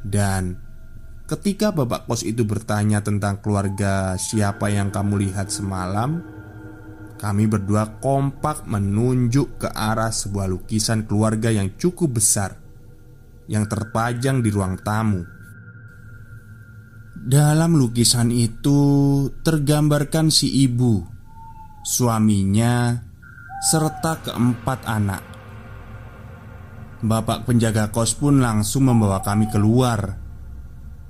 Dan 0.00 0.56
Ketika 1.28 1.76
bapak 1.76 2.08
kos 2.08 2.24
itu 2.24 2.48
bertanya 2.48 3.04
tentang 3.04 3.44
keluarga 3.44 4.16
siapa 4.16 4.72
yang 4.72 4.88
kamu 4.88 5.28
lihat 5.28 5.52
semalam 5.52 6.24
Kami 7.20 7.44
berdua 7.44 8.00
kompak 8.00 8.64
menunjuk 8.64 9.60
ke 9.60 9.68
arah 9.68 10.08
sebuah 10.08 10.48
lukisan 10.48 11.04
keluarga 11.04 11.52
yang 11.52 11.76
cukup 11.76 12.16
besar 12.16 12.56
Yang 13.44 13.76
terpajang 13.76 14.40
di 14.40 14.48
ruang 14.48 14.80
tamu. 14.80 15.20
Dalam 17.12 17.76
lukisan 17.76 18.32
itu 18.32 18.80
tergambarkan 19.44 20.32
si 20.32 20.64
ibu 20.64 21.04
Suaminya 21.84 23.07
Serta 23.58 24.22
keempat 24.22 24.86
anak 24.86 25.22
Bapak 27.02 27.42
penjaga 27.42 27.90
kos 27.90 28.14
pun 28.14 28.38
langsung 28.38 28.86
membawa 28.86 29.18
kami 29.18 29.50
keluar 29.50 30.14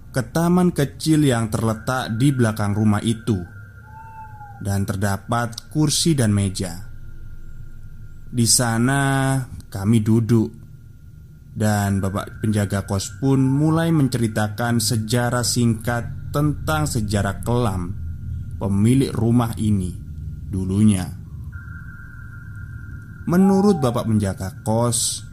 ke 0.08 0.24
taman 0.32 0.72
kecil 0.72 1.28
yang 1.28 1.52
terletak 1.52 2.16
di 2.16 2.32
belakang 2.32 2.72
rumah 2.72 3.04
itu, 3.04 3.36
dan 4.64 4.88
terdapat 4.88 5.68
kursi 5.68 6.16
dan 6.16 6.32
meja. 6.32 6.88
Di 8.32 8.48
sana 8.48 9.36
kami 9.68 10.00
duduk, 10.00 10.48
dan 11.52 12.00
bapak 12.00 12.40
penjaga 12.40 12.88
kos 12.88 13.20
pun 13.20 13.44
mulai 13.44 13.92
menceritakan 13.92 14.80
sejarah 14.80 15.44
singkat 15.44 16.32
tentang 16.32 16.88
sejarah 16.88 17.44
kelam 17.44 17.92
pemilik 18.56 19.12
rumah 19.12 19.52
ini 19.60 19.92
dulunya. 20.48 21.17
Menurut 23.28 23.84
bapak 23.84 24.08
penjaga 24.08 24.64
kos, 24.64 25.28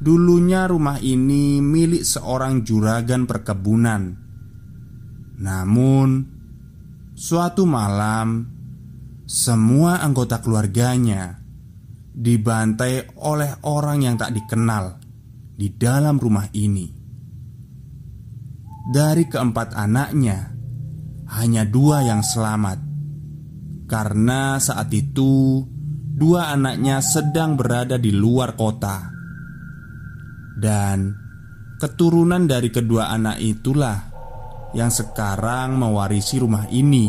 Dulunya 0.00 0.64
rumah 0.64 0.96
ini 0.96 1.60
milik 1.60 2.08
seorang 2.08 2.64
juragan 2.64 3.28
perkebunan. 3.28 4.16
Namun, 5.36 6.08
suatu 7.12 7.68
malam 7.68 8.48
semua 9.28 10.00
anggota 10.00 10.40
keluarganya 10.40 11.36
dibantai 12.16 13.12
oleh 13.20 13.60
orang 13.68 14.08
yang 14.08 14.16
tak 14.16 14.32
dikenal 14.32 14.96
di 15.52 15.68
dalam 15.68 16.16
rumah 16.16 16.48
ini. 16.56 16.88
Dari 18.88 19.28
keempat 19.28 19.76
anaknya, 19.76 20.48
hanya 21.36 21.68
dua 21.68 22.08
yang 22.08 22.24
selamat 22.24 22.80
karena 23.84 24.56
saat 24.56 24.88
itu 24.96 25.60
dua 26.20 26.52
anaknya 26.52 27.00
sedang 27.00 27.56
berada 27.56 27.96
di 27.96 28.12
luar 28.12 28.52
kota 28.52 29.08
dan 30.60 31.16
keturunan 31.80 32.44
dari 32.44 32.68
kedua 32.68 33.08
anak 33.08 33.40
itulah 33.40 33.96
yang 34.76 34.92
sekarang 34.92 35.80
mewarisi 35.80 36.36
rumah 36.36 36.68
ini. 36.68 37.08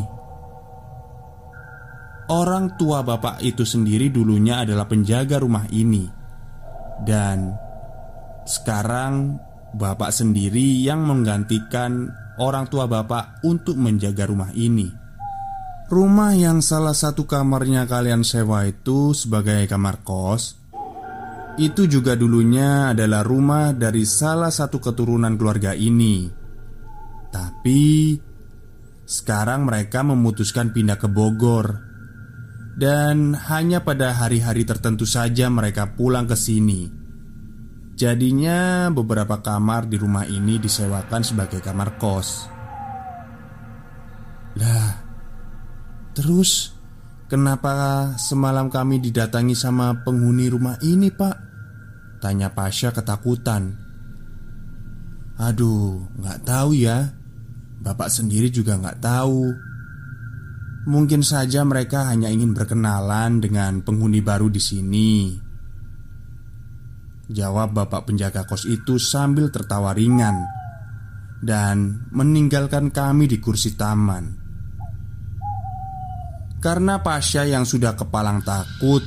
Orang 2.32 2.80
tua 2.80 3.04
bapak 3.04 3.43
itu 3.43 3.67
sendiri 3.67 4.08
dulunya 4.08 4.63
adalah 4.63 4.88
penjaga 4.88 5.43
rumah 5.43 5.67
ini, 5.67 6.08
dan 7.04 7.52
sekarang 8.47 9.36
bapak 9.76 10.15
sendiri 10.15 10.80
yang 10.80 11.04
menggantikan 11.04 12.08
orang 12.39 12.71
tua 12.71 12.88
bapak 12.88 13.43
untuk 13.43 13.76
menjaga 13.76 14.32
rumah 14.32 14.56
ini. 14.56 15.00
Rumah 15.91 16.39
yang 16.39 16.63
salah 16.63 16.95
satu 16.95 17.27
kamarnya 17.27 17.84
kalian 17.84 18.23
sewa 18.23 18.63
itu 18.63 19.12
sebagai 19.12 19.67
kamar 19.67 19.99
kos 20.08 20.56
itu 21.60 21.84
juga 21.84 22.15
dulunya 22.15 22.95
adalah 22.95 23.27
rumah 23.27 23.75
dari 23.75 24.08
salah 24.08 24.47
satu 24.47 24.80
keturunan 24.80 25.36
keluarga 25.36 25.75
ini. 25.75 26.32
Tapi 27.27 28.15
sekarang 29.04 29.67
mereka 29.67 29.99
memutuskan 30.08 30.71
pindah 30.71 30.95
ke 30.95 31.12
Bogor, 31.12 31.91
dan 32.80 33.36
hanya 33.36 33.84
pada 33.84 34.15
hari-hari 34.15 34.63
tertentu 34.63 35.04
saja 35.04 35.51
mereka 35.51 35.91
pulang 35.91 36.23
ke 36.23 36.39
sini. 36.39 36.88
Jadinya, 37.99 38.88
beberapa 38.89 39.43
kamar 39.43 39.91
di 39.91 39.99
rumah 39.99 40.23
ini 40.23 40.58
disewakan 40.58 41.21
sebagai 41.21 41.60
kamar 41.60 41.99
kos. 41.99 42.47
Lah, 44.58 45.00
terus 46.13 46.82
Kenapa 47.32 48.12
semalam 48.19 48.67
kami 48.67 49.00
didatangi 49.00 49.56
sama 49.56 50.04
penghuni 50.04 50.52
rumah 50.52 50.76
ini 50.84 51.15
pak? 51.15 51.39
Tanya 52.19 52.52
Pasha 52.52 52.91
ketakutan. 52.91 53.71
Aduh, 55.39 56.12
nggak 56.12 56.43
tahu 56.43 56.76
ya. 56.76 57.15
Bapak 57.80 58.12
sendiri 58.12 58.52
juga 58.52 58.76
nggak 58.76 59.00
tahu. 59.00 59.47
Mungkin 60.91 61.24
saja 61.24 61.63
mereka 61.63 62.12
hanya 62.12 62.28
ingin 62.28 62.52
berkenalan 62.52 63.39
dengan 63.39 63.80
penghuni 63.80 64.19
baru 64.19 64.52
di 64.52 64.60
sini. 64.60 65.39
Jawab 67.32 67.71
bapak 67.80 68.12
penjaga 68.12 68.43
kos 68.43 68.67
itu 68.67 69.00
sambil 69.00 69.47
tertawa 69.56 69.95
ringan 69.95 70.36
Dan 71.39 72.12
meninggalkan 72.12 72.91
kami 72.91 73.24
di 73.32 73.39
kursi 73.39 73.80
taman 73.80 74.40
karena 76.62 77.02
Pasha 77.02 77.41
yang 77.41 77.65
sudah 77.65 77.97
kepalang 77.97 78.45
takut 78.45 79.02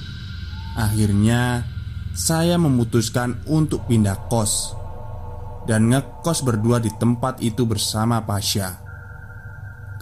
Akhirnya 0.75 1.63
saya 2.11 2.59
memutuskan 2.59 3.47
untuk 3.47 3.87
pindah 3.87 4.27
kos 4.27 4.75
Dan 5.63 5.87
ngekos 5.87 6.43
berdua 6.43 6.83
di 6.83 6.91
tempat 6.91 7.39
itu 7.41 7.63
bersama 7.63 8.27
Pasha. 8.27 8.75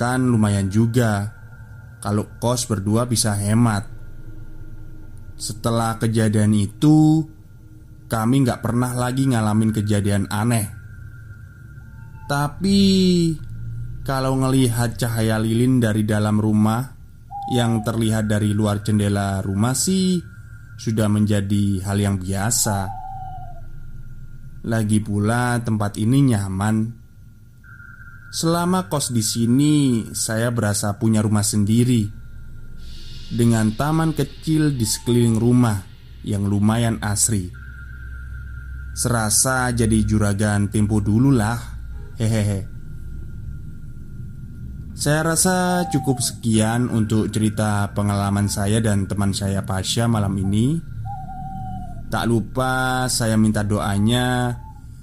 Kan 0.01 0.33
lumayan 0.33 0.73
juga 0.73 1.29
Kalau 2.01 2.41
kos 2.41 2.65
berdua 2.65 3.05
bisa 3.05 3.37
hemat. 3.37 3.85
Setelah 5.37 6.01
kejadian 6.01 6.57
itu 6.57 7.21
Kami 8.09 8.49
nggak 8.49 8.65
pernah 8.65 8.97
lagi 8.97 9.29
ngalamin 9.29 9.77
kejadian 9.77 10.25
aneh. 10.33 10.73
Tapi 12.25 12.81
Kalau 14.09 14.41
ngelihat 14.41 14.97
cahaya 14.97 15.37
lilin 15.37 15.85
dari 15.85 16.09
dalam 16.09 16.41
rumah 16.41 16.92
yang 17.53 17.85
terlihat 17.85 18.33
dari 18.33 18.57
luar 18.57 18.81
jendela 18.81 19.45
rumah 19.45 19.77
sih 19.77 20.17
sudah 20.81 21.07
menjadi 21.13 21.85
hal 21.85 22.01
yang 22.01 22.17
biasa. 22.17 22.89
Lagi 24.65 25.05
pula 25.05 25.61
tempat 25.61 26.01
ini 26.01 26.33
nyaman. 26.33 26.77
Selama 28.33 28.89
kos 28.89 29.13
di 29.13 29.21
sini, 29.21 30.09
saya 30.17 30.49
berasa 30.49 30.97
punya 30.97 31.21
rumah 31.21 31.45
sendiri 31.45 32.09
dengan 33.29 33.77
taman 33.77 34.17
kecil 34.17 34.73
di 34.73 34.89
sekeliling 34.89 35.37
rumah 35.37 35.77
yang 36.25 36.49
lumayan 36.49 36.97
asri. 37.05 37.53
Serasa 38.97 39.69
jadi 39.77 40.01
juragan 40.09 40.73
tempo 40.73 41.05
dulu 41.05 41.29
lah, 41.29 41.61
hehehe. 42.17 42.72
Saya 45.03 45.35
rasa 45.35 45.83
cukup 45.91 46.23
sekian 46.23 46.87
untuk 46.87 47.27
cerita 47.35 47.91
pengalaman 47.91 48.47
saya 48.47 48.79
dan 48.79 49.11
teman 49.11 49.35
saya 49.35 49.67
Pasha 49.67 50.07
malam 50.07 50.31
ini. 50.39 50.79
Tak 52.07 52.31
lupa 52.31 53.11
saya 53.11 53.35
minta 53.35 53.67
doanya 53.67 54.55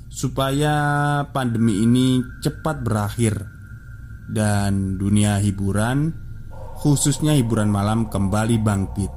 supaya 0.08 0.72
pandemi 1.36 1.84
ini 1.84 2.24
cepat 2.40 2.80
berakhir 2.80 3.44
dan 4.32 4.96
dunia 4.96 5.36
hiburan, 5.44 6.16
khususnya 6.80 7.36
hiburan 7.36 7.68
malam 7.68 8.08
kembali 8.08 8.56
bangkit 8.56 9.12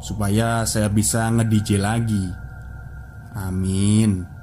supaya 0.00 0.64
saya 0.64 0.88
bisa 0.88 1.28
nge-DJ 1.36 1.76
lagi. 1.76 2.24
Amin. 3.36 4.37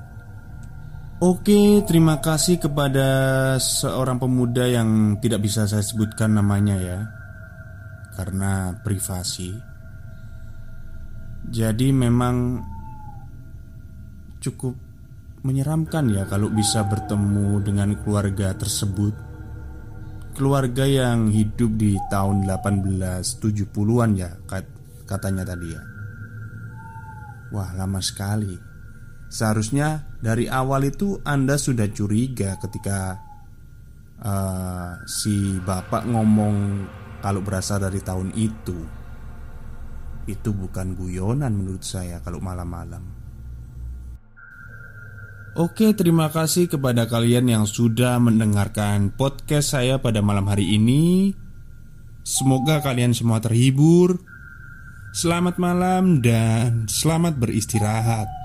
Oke, 1.23 1.79
terima 1.87 2.19
kasih 2.19 2.59
kepada 2.59 3.07
seorang 3.55 4.19
pemuda 4.19 4.67
yang 4.67 5.15
tidak 5.23 5.47
bisa 5.47 5.63
saya 5.63 5.79
sebutkan 5.79 6.35
namanya 6.35 6.75
ya 6.75 6.99
Karena 8.19 8.75
privasi 8.83 9.55
Jadi 11.47 11.87
memang 11.95 12.59
cukup 14.43 14.75
menyeramkan 15.47 16.11
ya 16.11 16.27
kalau 16.27 16.51
bisa 16.51 16.83
bertemu 16.83 17.63
dengan 17.63 17.95
keluarga 18.01 18.51
tersebut 18.57 19.13
keluarga 20.35 20.83
yang 20.83 21.31
hidup 21.31 21.79
di 21.79 21.95
tahun 22.11 22.43
1870-an 22.43 24.11
ya 24.19 24.35
katanya 25.07 25.47
tadi 25.47 25.67
ya. 25.71 25.81
Wah, 27.55 27.71
lama 27.71 28.03
sekali. 28.03 28.74
Seharusnya 29.29 30.17
dari 30.21 30.45
awal 30.45 30.89
itu 30.89 31.19
Anda 31.25 31.57
sudah 31.57 31.89
curiga 31.89 32.55
ketika 32.61 33.19
uh, 34.21 35.01
si 35.09 35.57
bapak 35.59 36.05
ngomong 36.07 36.87
kalau 37.19 37.41
berasal 37.41 37.81
dari 37.81 37.99
tahun 37.99 38.31
itu. 38.37 38.77
Itu 40.25 40.53
bukan 40.53 40.97
guyonan 40.97 41.53
menurut 41.53 41.85
saya 41.85 42.21
kalau 42.21 42.41
malam-malam. 42.41 43.25
Oke, 45.55 45.95
terima 45.95 46.27
kasih 46.27 46.67
kepada 46.67 47.07
kalian 47.07 47.47
yang 47.47 47.63
sudah 47.63 48.19
mendengarkan 48.19 49.07
podcast 49.15 49.71
saya 49.71 49.95
pada 50.03 50.19
malam 50.19 50.51
hari 50.51 50.75
ini. 50.75 51.31
Semoga 52.27 52.83
kalian 52.83 53.15
semua 53.15 53.39
terhibur. 53.39 54.19
Selamat 55.15 55.55
malam 55.55 56.19
dan 56.19 56.91
selamat 56.91 57.39
beristirahat. 57.39 58.44